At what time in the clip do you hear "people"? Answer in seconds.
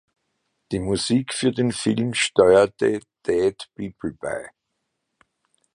3.77-4.13